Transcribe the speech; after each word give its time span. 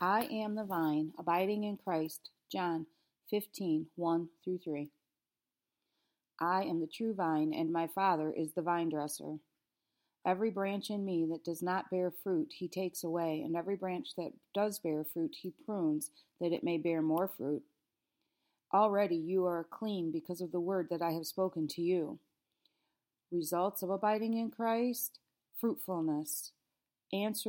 I 0.00 0.24
am 0.24 0.54
the 0.54 0.64
vine, 0.64 1.12
abiding 1.18 1.64
in 1.64 1.76
Christ. 1.76 2.30
John 2.50 2.86
15 3.30 3.86
1 3.96 4.28
through 4.44 4.58
3. 4.58 4.90
I 6.40 6.62
am 6.64 6.80
the 6.80 6.86
true 6.86 7.14
vine, 7.14 7.52
and 7.54 7.72
my 7.72 7.86
Father 7.86 8.32
is 8.32 8.52
the 8.52 8.62
vine 8.62 8.88
dresser. 8.88 9.38
Every 10.26 10.50
branch 10.50 10.90
in 10.90 11.04
me 11.04 11.26
that 11.30 11.44
does 11.44 11.62
not 11.62 11.90
bear 11.90 12.10
fruit, 12.10 12.52
he 12.56 12.66
takes 12.66 13.04
away, 13.04 13.42
and 13.44 13.56
every 13.56 13.76
branch 13.76 14.14
that 14.16 14.32
does 14.54 14.78
bear 14.78 15.04
fruit, 15.04 15.36
he 15.40 15.52
prunes, 15.64 16.10
that 16.40 16.52
it 16.52 16.64
may 16.64 16.78
bear 16.78 17.02
more 17.02 17.28
fruit. 17.28 17.62
Already 18.72 19.16
you 19.16 19.44
are 19.46 19.66
clean 19.70 20.10
because 20.10 20.40
of 20.40 20.50
the 20.50 20.60
word 20.60 20.88
that 20.90 21.02
I 21.02 21.12
have 21.12 21.26
spoken 21.26 21.68
to 21.68 21.82
you. 21.82 22.18
Results 23.30 23.82
of 23.82 23.90
abiding 23.90 24.34
in 24.34 24.50
Christ 24.50 25.20
fruitfulness. 25.60 26.52
Answer 27.12 27.42